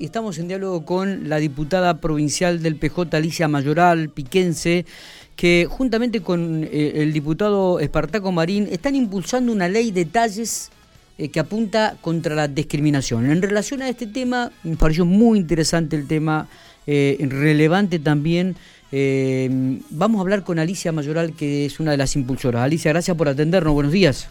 [0.00, 4.86] Estamos en diálogo con la diputada provincial del PJ, Alicia Mayoral, piquense,
[5.34, 10.70] que juntamente con eh, el diputado Espartaco Marín están impulsando una ley de talles
[11.16, 13.30] eh, que apunta contra la discriminación.
[13.30, 16.48] En relación a este tema, me pareció muy interesante el tema,
[16.86, 18.56] eh, relevante también.
[19.90, 22.62] vamos a hablar con Alicia Mayoral, que es una de las impulsoras.
[22.62, 23.74] Alicia, gracias por atendernos.
[23.74, 24.28] Buenos días.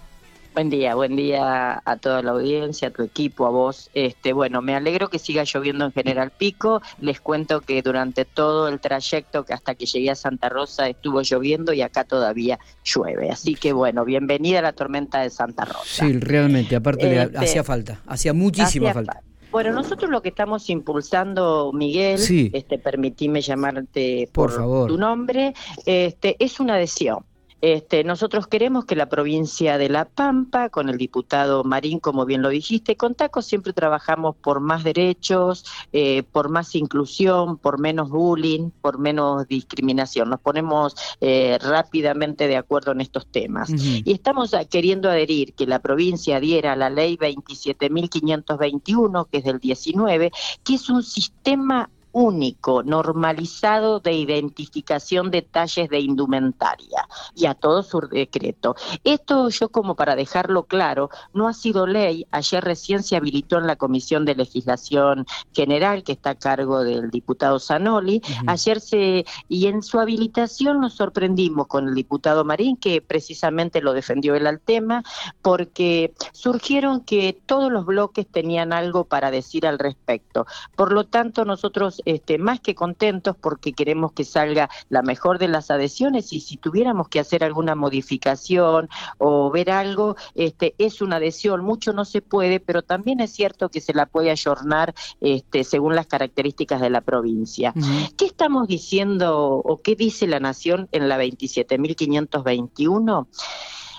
[0.57, 3.91] Buen día, buen día a toda la audiencia, a tu equipo, a vos.
[3.93, 6.81] Este, bueno, me alegro que siga lloviendo en General Pico.
[6.99, 11.21] Les cuento que durante todo el trayecto que hasta que llegué a Santa Rosa estuvo
[11.21, 13.29] lloviendo y acá todavía llueve.
[13.29, 16.07] Así que bueno, bienvenida a la tormenta de Santa Rosa.
[16.07, 19.21] Sí, realmente, aparte este, hacía falta, hacía muchísima falta.
[19.51, 22.20] Bueno, nosotros lo que estamos impulsando, Miguel,
[22.51, 24.89] este, permitime llamarte por, favor.
[24.89, 25.53] tu nombre,
[25.85, 27.20] este, es una adhesión.
[27.61, 32.41] Este, nosotros queremos que la provincia de La Pampa, con el diputado Marín, como bien
[32.41, 38.09] lo dijiste, con TACO siempre trabajamos por más derechos, eh, por más inclusión, por menos
[38.09, 40.29] bullying, por menos discriminación.
[40.29, 43.70] Nos ponemos eh, rápidamente de acuerdo en estos temas.
[43.70, 49.60] Y estamos queriendo adherir que la provincia adhiera a la ley 27.521, que es del
[49.60, 50.32] 19,
[50.63, 57.84] que es un sistema único, normalizado de identificación de talles de indumentaria y a todo
[57.84, 58.76] su decreto.
[59.04, 63.68] Esto yo como para dejarlo claro, no ha sido ley, ayer recién se habilitó en
[63.68, 69.68] la Comisión de Legislación General que está a cargo del diputado Zanoli, ayer se y
[69.68, 74.59] en su habilitación nos sorprendimos con el diputado Marín que precisamente lo defendió él al
[74.59, 75.03] tema
[75.44, 80.47] porque surgieron que todos los bloques tenían algo para decir al respecto.
[80.75, 85.50] Por lo tanto, nosotros este, más que contentos porque queremos que salga la mejor de
[85.50, 88.88] las adhesiones y si tuviéramos que hacer alguna modificación
[89.18, 93.68] o ver algo, este, es una adhesión, mucho no se puede, pero también es cierto
[93.68, 97.74] que se la puede ayornar este, según las características de la provincia.
[98.16, 103.28] ¿Qué estamos diciendo o qué dice la Nación en la 27.521?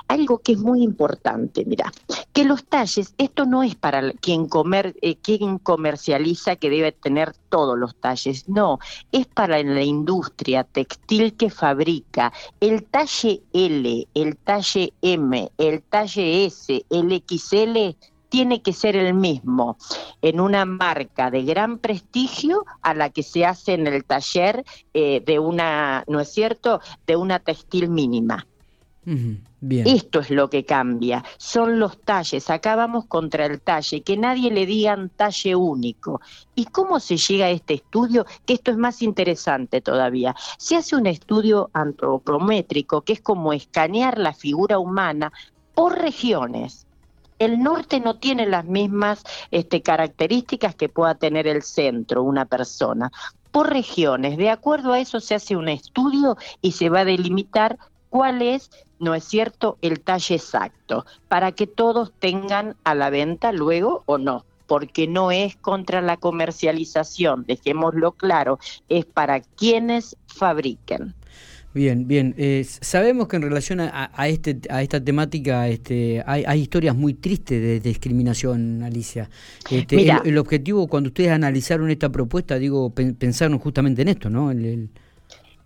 [0.09, 1.93] Algo que es muy importante, mira,
[2.33, 7.35] que los talles, esto no es para quien, comer, eh, quien comercializa que debe tener
[7.51, 8.79] todos los talles, no,
[9.13, 16.47] es para la industria textil que fabrica el talle L, el talle M, el talle
[16.47, 17.97] S, el XL,
[18.29, 19.77] tiene que ser el mismo
[20.23, 24.65] en una marca de gran prestigio a la que se hace en el taller
[24.95, 28.47] eh, de una, ¿no es cierto?, de una textil mínima.
[29.71, 34.51] Esto es lo que cambia, son los talles, acá vamos contra el talle, que nadie
[34.51, 36.21] le digan talle único.
[36.55, 38.27] ¿Y cómo se llega a este estudio?
[38.45, 40.35] Que esto es más interesante todavía.
[40.59, 45.33] Se hace un estudio antropométrico, que es como escanear la figura humana
[45.75, 46.87] por regiones.
[47.39, 53.11] El norte no tiene las mismas este, características que pueda tener el centro, una persona
[53.51, 54.37] por regiones.
[54.37, 57.79] De acuerdo a eso se hace un estudio y se va a delimitar
[58.11, 63.53] cuál es, no es cierto, el talle exacto, para que todos tengan a la venta
[63.53, 68.59] luego o no porque no es contra la comercialización, dejémoslo claro,
[68.91, 71.15] es para quienes fabriquen.
[71.75, 72.35] Bien, bien.
[72.39, 77.61] Eh, sabemos que en relación a, este, a esta temática este, hay, historias muy tristes
[77.61, 79.31] de, discriminación, Alicia.
[79.71, 84.51] Este, el, objetivo, cuando ustedes analizaron esta propuesta, digo, pensaron justamente en esto, ¿no?
[84.51, 84.91] el,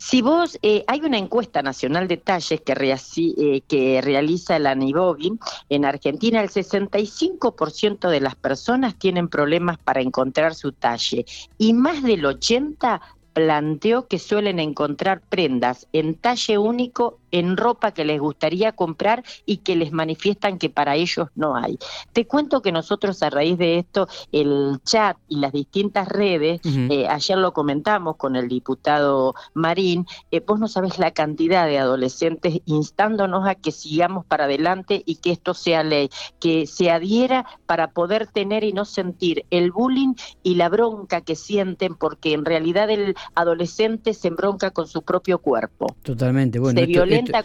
[0.02, 5.38] si vos, eh, hay una encuesta nacional de talles que, eh, que realiza el ANIBOBI
[5.68, 11.24] en Argentina, el 65% de las personas tienen problemas para encontrar su talle
[11.56, 13.00] y más del 80%
[13.32, 19.58] planteó que suelen encontrar prendas en talle único en ropa que les gustaría comprar y
[19.58, 21.78] que les manifiestan que para ellos no hay.
[22.12, 27.08] Te cuento que nosotros a raíz de esto, el chat y las distintas redes, eh,
[27.08, 32.60] ayer lo comentamos con el diputado Marín, eh, vos no sabés la cantidad de adolescentes
[32.66, 37.90] instándonos a que sigamos para adelante y que esto sea ley, que se adhiera para
[37.90, 42.90] poder tener y no sentir el bullying y la bronca que sienten porque en realidad
[42.90, 45.86] el adolescente se embronca con su propio cuerpo.
[46.02, 46.80] Totalmente, bueno.
[46.80, 46.86] Se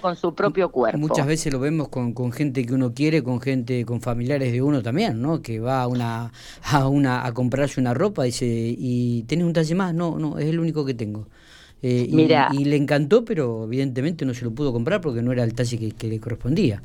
[0.02, 1.00] con su propio cuerpo.
[1.00, 4.62] Muchas veces lo vemos con, con, gente que uno quiere, con gente, con familiares de
[4.62, 5.42] uno también, ¿no?
[5.42, 6.32] Que va a una,
[6.64, 9.94] a una, a comprarse una ropa y dice, ¿y tienes un talle más?
[9.94, 11.28] No, no, es el único que tengo.
[11.82, 15.54] Eh, y, le encantó, pero evidentemente no se lo pudo comprar porque no era el
[15.54, 16.82] talle que, le correspondía.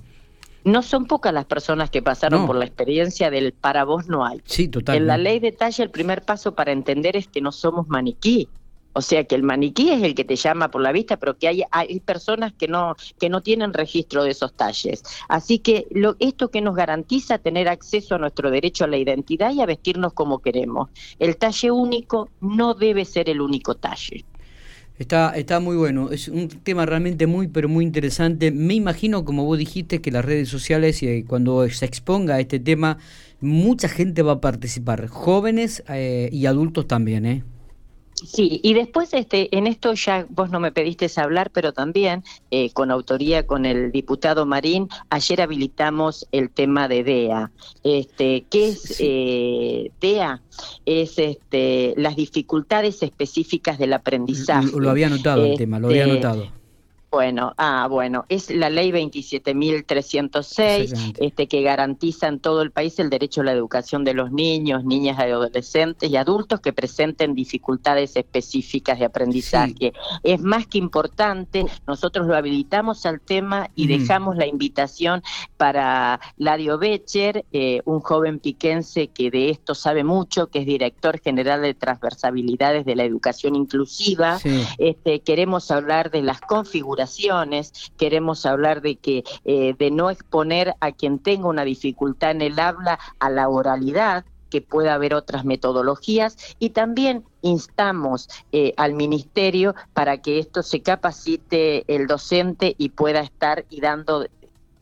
[0.65, 4.43] No son pocas las personas que pasaron por la experiencia del para vos no hay.
[4.45, 4.97] Sí, total.
[4.97, 8.49] En la ley de talle el primer paso para entender es que no somos maniquí
[8.95, 11.49] O sea que el maniquí es el que te llama por la vista, pero que
[11.49, 15.03] hay, personas que no, que no tienen registro de esos talles.
[15.29, 19.53] Así que lo, esto que nos garantiza tener acceso a nuestro derecho a la identidad
[19.53, 20.91] y a vestirnos como queremos.
[21.19, 24.25] El talle único no debe ser el único talle.
[24.99, 28.51] Está, está muy bueno, es un tema realmente muy, pero muy interesante.
[28.51, 32.61] Me imagino, como vos dijiste, que las redes sociales, y eh, cuando se exponga este
[32.61, 32.99] tema,
[33.41, 37.43] mucha gente va a participar, jóvenes eh, y adultos también, ¿eh?
[38.25, 42.71] Sí, y después este, en esto ya vos no me pediste hablar, pero también eh,
[42.73, 47.51] con autoría con el diputado Marín, ayer habilitamos el tema de DEA.
[47.83, 50.41] Este, ¿Qué es eh, DEA?
[50.87, 54.69] Es este, las dificultades específicas del aprendizaje.
[54.77, 56.62] Lo había notado el tema, lo había este, notado.
[57.13, 63.11] Bueno, ah, bueno, es la ley 27.306 este, que garantiza en todo el país el
[63.11, 68.99] derecho a la educación de los niños, niñas, adolescentes y adultos que presenten dificultades específicas
[68.99, 69.93] de aprendizaje.
[70.23, 75.23] Es más que importante, nosotros lo habilitamos al tema y dejamos la invitación
[75.59, 81.21] para Ladio Becher, eh, un joven piquense que de esto sabe mucho, que es director
[81.21, 84.41] general de transversabilidades de la educación inclusiva.
[84.79, 87.02] Este, queremos hablar de las configuraciones
[87.97, 92.59] queremos hablar de que eh, de no exponer a quien tenga una dificultad en el
[92.59, 99.75] habla a la oralidad, que pueda haber otras metodologías y también instamos eh, al ministerio
[99.95, 104.27] para que esto se capacite el docente y pueda estar y dando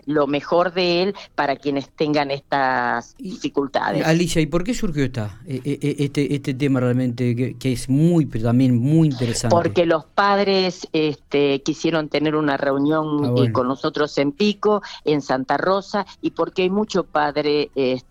[0.07, 4.07] lo mejor de él para quienes tengan estas dificultades.
[4.07, 7.89] Alicia, ¿y por qué surgió esta, e, e, e, este, este tema realmente que, es
[7.89, 9.55] muy, pero también muy interesante?
[9.55, 15.23] Porque los padres este, quisieron tener una reunión ah, eh, con nosotros en Pico, en
[15.23, 18.10] Santa Rosa, y porque hay mucho padre este,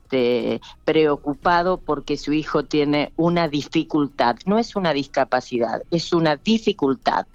[0.85, 4.37] preocupado porque su hijo tiene una dificultad.
[4.45, 7.27] No es una discapacidad, es una dificultad.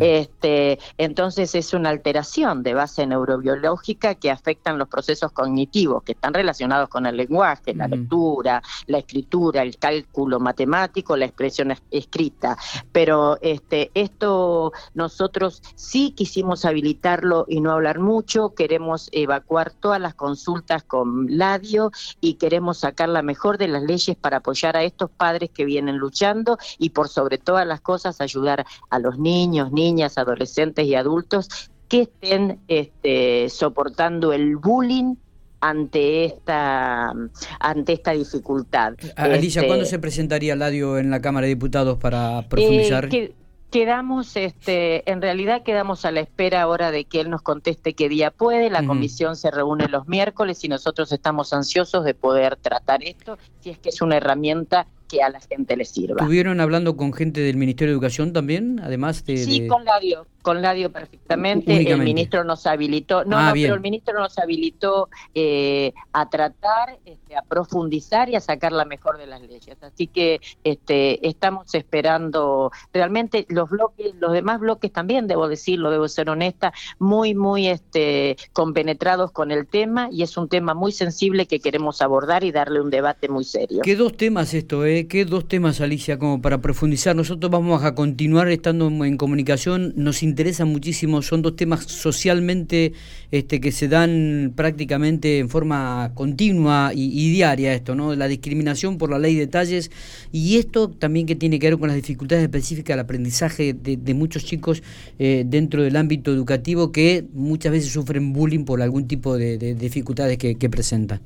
[0.00, 6.34] Este, entonces es una alteración de base neurobiológica que afectan los procesos cognitivos que están
[6.34, 12.56] relacionados con el lenguaje, la lectura, la escritura, el cálculo matemático, la expresión escrita.
[12.92, 20.14] Pero este, esto nosotros sí quisimos habilitarlo y no hablar mucho, queremos evacuar todas las
[20.14, 25.10] consultas con Ladio y queremos sacar la mejor de las leyes para apoyar a estos
[25.10, 30.18] padres que vienen luchando y por sobre todas las cosas ayudar a los niños, niñas,
[30.18, 35.16] adolescentes y adultos que estén este, soportando el bullying
[35.60, 37.12] ante esta
[37.58, 38.94] ante esta dificultad.
[39.16, 43.14] Alicia, ¿cuándo este, se presentaría Ladio en la Cámara de Diputados para profundizar?
[43.14, 43.34] Eh,
[43.70, 48.08] Quedamos, este, en realidad quedamos a la espera ahora de que él nos conteste qué
[48.08, 48.68] día puede.
[48.68, 53.70] La comisión se reúne los miércoles y nosotros estamos ansiosos de poder tratar esto, si
[53.70, 56.16] es que es una herramienta que a la gente le sirva.
[56.18, 59.38] ¿Estuvieron hablando con gente del Ministerio de Educación también, además de...?
[59.38, 61.90] Sí, con Ladio, con Ladio perfectamente.
[61.90, 67.36] El ministro nos habilitó, no, ah, pero el ministro nos habilitó eh, a tratar, este,
[67.36, 69.76] a profundizar y a sacar la mejor de las leyes.
[69.82, 76.08] Así que este, estamos esperando realmente los bloques, los demás bloques también, debo decirlo, debo
[76.08, 81.46] ser honesta, muy, muy este, compenetrados con el tema y es un tema muy sensible
[81.46, 83.82] que queremos abordar y darle un debate muy serio.
[83.82, 85.06] ¿Qué dos temas esto, eh?
[85.06, 87.14] ¿Qué dos temas, Alicia, como para profundizar?
[87.14, 92.92] Nosotros vamos a continuar estando en comunicación, nos interesa muchísimo, son dos temas socialmente
[93.30, 98.14] este, que se dan prácticamente en forma continua y, diaria esto, ¿no?
[98.14, 99.90] La discriminación por la ley de talles
[100.32, 104.44] y esto también que tiene que ver con las dificultades específicas del aprendizaje de, muchos
[104.44, 104.82] chicos
[105.18, 110.38] eh, dentro del ámbito educativo que muchas veces sufren bullying por algún tipo de, dificultades
[110.38, 111.20] que, presentan.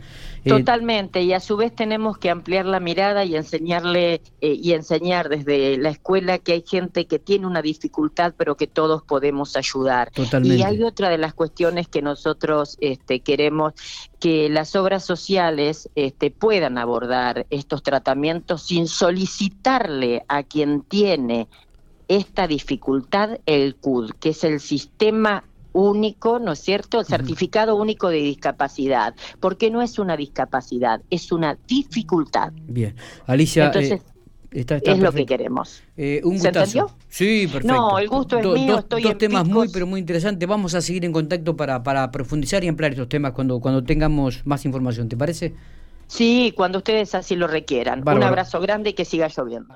[0.44, 4.72] Eh, Totalmente, y a su vez tenemos que ampliar la mirada y enseñarle eh, y
[4.72, 9.56] enseñar desde la escuela que hay gente que tiene una dificultad pero que todos podemos
[9.56, 10.10] ayudar.
[10.12, 10.58] Totalmente.
[10.58, 13.72] Y hay otra de las cuestiones que nosotros este, queremos
[14.20, 21.48] que las obras sociales este, puedan abordar estos tratamientos sin solicitarle a quien tiene
[22.06, 27.00] esta dificultad el CUD, que es el sistema único, ¿no es cierto?
[27.00, 32.52] El certificado único de discapacidad, porque no es una discapacidad, es una dificultad.
[32.68, 32.94] Bien,
[33.26, 33.66] Alicia.
[33.66, 34.13] Entonces, eh,
[34.54, 35.82] es lo que queremos.
[35.96, 36.90] Eh, un ¿Se entendió?
[37.08, 37.74] Sí, perfecto.
[37.74, 38.84] No, el gusto es mío.
[38.88, 40.48] Dos, dos temas muy, pero muy interesantes.
[40.48, 44.46] Vamos a seguir en contacto para, para profundizar y ampliar estos temas cuando, cuando tengamos
[44.46, 45.08] más información.
[45.08, 45.54] ¿Te parece?
[46.06, 48.06] Sí, cuando ustedes así lo requieran.
[48.06, 49.72] Un abrazo grande y que siga lloviendo.